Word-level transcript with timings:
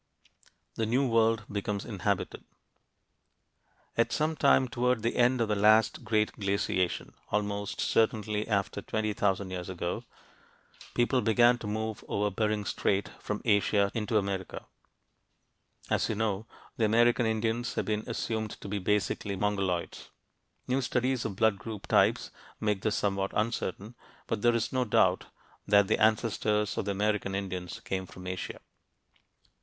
THE 0.77 0.87
NEW 0.87 1.05
WORLD 1.07 1.45
BECOMES 1.47 1.85
INHABITED 1.85 2.43
At 3.95 4.11
some 4.11 4.35
time 4.35 4.67
toward 4.67 5.03
the 5.03 5.15
end 5.15 5.39
of 5.41 5.47
the 5.47 5.55
last 5.55 6.03
great 6.03 6.31
glaciation 6.39 7.13
almost 7.29 7.79
certainly 7.79 8.47
after 8.47 8.81
20,000 8.81 9.51
years 9.51 9.69
ago 9.69 10.03
people 10.95 11.21
began 11.21 11.59
to 11.59 11.67
move 11.67 12.03
over 12.07 12.31
Bering 12.31 12.65
Strait, 12.65 13.11
from 13.19 13.43
Asia 13.45 13.91
into 13.93 14.17
America. 14.17 14.65
As 15.91 16.09
you 16.09 16.15
know, 16.15 16.47
the 16.77 16.85
American 16.85 17.27
Indians 17.27 17.75
have 17.75 17.85
been 17.85 18.03
assumed 18.07 18.59
to 18.61 18.67
be 18.67 18.79
basically 18.79 19.35
Mongoloids. 19.35 20.09
New 20.67 20.81
studies 20.81 21.25
of 21.25 21.35
blood 21.35 21.59
group 21.59 21.85
types 21.85 22.31
make 22.59 22.81
this 22.81 22.95
somewhat 22.95 23.33
uncertain, 23.35 23.93
but 24.25 24.41
there 24.41 24.55
is 24.55 24.73
no 24.73 24.83
doubt 24.83 25.25
that 25.67 25.87
the 25.87 25.99
ancestors 26.01 26.75
of 26.75 26.85
the 26.85 26.91
American 26.91 27.35
Indians 27.35 27.79
came 27.81 28.07
from 28.07 28.25
Asia. 28.25 28.61